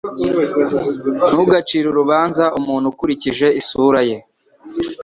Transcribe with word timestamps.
Ntugacire 1.31 1.85
urubanza 1.89 2.43
umuntu 2.59 2.85
ukurikije 2.93 3.47
isura 3.61 4.01
ye. 4.09 4.17